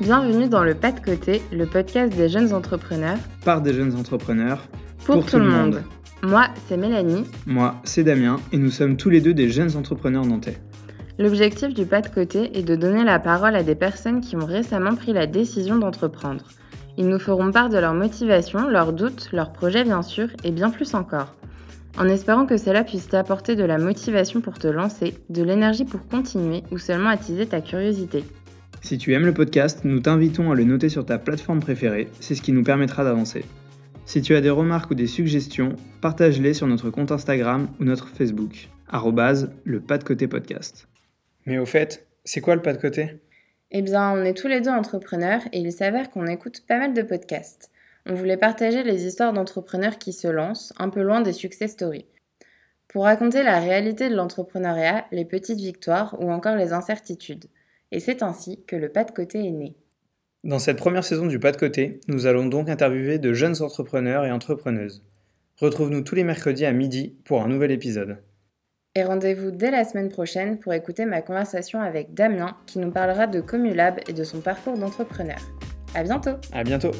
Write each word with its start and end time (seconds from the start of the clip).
Bienvenue 0.00 0.48
dans 0.48 0.64
le 0.64 0.74
Pas 0.74 0.90
de 0.90 0.98
Côté, 0.98 1.40
le 1.52 1.66
podcast 1.66 2.16
des 2.16 2.28
jeunes 2.28 2.52
entrepreneurs. 2.52 3.16
Par 3.44 3.62
des 3.62 3.72
jeunes 3.72 3.94
entrepreneurs. 3.94 4.66
Pour, 5.04 5.24
tout, 5.24 5.38
le 5.38 5.48
monde. 5.48 5.82
Moi, 6.24 6.48
c'est 6.66 6.76
Mélanie. 6.76 7.24
Moi, 7.46 7.76
c'est 7.84 8.02
Damien, 8.02 8.40
et 8.52 8.58
nous 8.58 8.72
sommes 8.72 8.96
tous 8.96 9.08
les 9.08 9.20
deux 9.20 9.34
des 9.34 9.50
jeunes 9.50 9.76
entrepreneurs 9.76 10.26
nantais. 10.26 10.58
L'objectif 11.20 11.72
du 11.72 11.86
Pas 11.86 12.00
de 12.00 12.08
Côté 12.08 12.58
est 12.58 12.64
de 12.64 12.74
donner 12.74 13.04
la 13.04 13.20
parole 13.20 13.54
à 13.54 13.62
des 13.62 13.76
personnes 13.76 14.20
qui 14.20 14.34
ont 14.34 14.44
récemment 14.44 14.96
pris 14.96 15.12
la 15.12 15.28
décision 15.28 15.76
d'entreprendre. 15.76 16.42
Ils 16.96 17.08
nous 17.08 17.20
feront 17.20 17.52
part 17.52 17.68
de 17.68 17.78
leur 17.78 17.94
motivation, 17.94 18.68
leurs 18.68 18.92
doutes, 18.92 19.28
leurs 19.32 19.52
projets 19.52 19.84
bien 19.84 20.02
sûr, 20.02 20.28
et 20.42 20.50
bien 20.50 20.70
plus 20.70 20.94
encore 20.94 21.36
en 21.96 22.08
espérant 22.08 22.44
que 22.44 22.56
cela 22.56 22.82
puisse 22.82 23.08
t'apporter 23.08 23.54
de 23.54 23.62
la 23.62 23.78
motivation 23.78 24.40
pour 24.40 24.58
te 24.58 24.66
lancer, 24.66 25.14
de 25.30 25.44
l'énergie 25.44 25.84
pour 25.84 26.06
continuer 26.08 26.64
ou 26.72 26.78
seulement 26.78 27.10
attiser 27.10 27.46
ta 27.46 27.60
curiosité. 27.60 28.24
Si 28.84 28.98
tu 28.98 29.14
aimes 29.14 29.24
le 29.24 29.32
podcast, 29.32 29.80
nous 29.84 29.98
t'invitons 29.98 30.52
à 30.52 30.54
le 30.54 30.64
noter 30.64 30.90
sur 30.90 31.06
ta 31.06 31.16
plateforme 31.16 31.60
préférée, 31.60 32.10
c'est 32.20 32.34
ce 32.34 32.42
qui 32.42 32.52
nous 32.52 32.62
permettra 32.62 33.02
d'avancer. 33.02 33.42
Si 34.04 34.20
tu 34.20 34.36
as 34.36 34.42
des 34.42 34.50
remarques 34.50 34.90
ou 34.90 34.94
des 34.94 35.06
suggestions, 35.06 35.76
partage-les 36.02 36.52
sur 36.52 36.66
notre 36.66 36.90
compte 36.90 37.10
Instagram 37.10 37.66
ou 37.80 37.84
notre 37.84 38.08
Facebook, 38.08 38.68
le 38.92 39.80
pas 39.80 39.96
de 39.96 40.04
côté 40.04 40.28
podcast. 40.28 40.86
Mais 41.46 41.56
au 41.56 41.64
fait, 41.64 42.06
c'est 42.26 42.42
quoi 42.42 42.56
le 42.56 42.60
pas 42.60 42.74
de 42.74 42.78
côté? 42.78 43.22
Eh 43.70 43.80
bien, 43.80 44.12
on 44.12 44.22
est 44.22 44.36
tous 44.36 44.48
les 44.48 44.60
deux 44.60 44.68
entrepreneurs 44.68 45.40
et 45.52 45.60
il 45.60 45.72
s'avère 45.72 46.10
qu'on 46.10 46.26
écoute 46.26 46.62
pas 46.68 46.78
mal 46.78 46.92
de 46.92 47.00
podcasts. 47.00 47.70
On 48.04 48.12
voulait 48.12 48.36
partager 48.36 48.82
les 48.82 49.06
histoires 49.06 49.32
d'entrepreneurs 49.32 49.96
qui 49.96 50.12
se 50.12 50.28
lancent, 50.28 50.74
un 50.76 50.90
peu 50.90 51.00
loin 51.00 51.22
des 51.22 51.32
success 51.32 51.72
stories. 51.72 52.04
Pour 52.88 53.04
raconter 53.04 53.44
la 53.44 53.60
réalité 53.60 54.10
de 54.10 54.14
l'entrepreneuriat, 54.14 55.06
les 55.10 55.24
petites 55.24 55.58
victoires 55.58 56.16
ou 56.20 56.30
encore 56.30 56.56
les 56.56 56.74
incertitudes. 56.74 57.46
Et 57.94 58.00
c'est 58.00 58.24
ainsi 58.24 58.64
que 58.66 58.74
le 58.74 58.88
pas 58.88 59.04
de 59.04 59.12
côté 59.12 59.46
est 59.46 59.52
né. 59.52 59.76
Dans 60.42 60.58
cette 60.58 60.78
première 60.78 61.04
saison 61.04 61.26
du 61.26 61.38
pas 61.38 61.52
de 61.52 61.56
côté, 61.56 62.00
nous 62.08 62.26
allons 62.26 62.44
donc 62.46 62.68
interviewer 62.68 63.18
de 63.18 63.32
jeunes 63.32 63.62
entrepreneurs 63.62 64.26
et 64.26 64.32
entrepreneuses. 64.32 65.04
Retrouve-nous 65.60 66.02
tous 66.02 66.16
les 66.16 66.24
mercredis 66.24 66.66
à 66.66 66.72
midi 66.72 67.16
pour 67.24 67.42
un 67.42 67.48
nouvel 67.48 67.70
épisode. 67.70 68.18
Et 68.96 69.04
rendez-vous 69.04 69.52
dès 69.52 69.70
la 69.70 69.84
semaine 69.84 70.08
prochaine 70.08 70.58
pour 70.58 70.74
écouter 70.74 71.06
ma 71.06 71.22
conversation 71.22 71.80
avec 71.80 72.14
Damien 72.14 72.56
qui 72.66 72.80
nous 72.80 72.90
parlera 72.90 73.28
de 73.28 73.40
Comulab 73.40 74.00
et 74.08 74.12
de 74.12 74.24
son 74.24 74.40
parcours 74.40 74.76
d'entrepreneur. 74.76 75.38
À 75.94 76.02
bientôt! 76.02 76.34
À 76.52 76.64
bientôt! 76.64 76.90